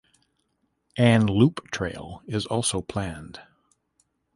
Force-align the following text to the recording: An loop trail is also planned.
An 0.97 1.27
loop 1.27 1.69
trail 1.69 2.23
is 2.25 2.47
also 2.47 2.81
planned. 2.81 3.39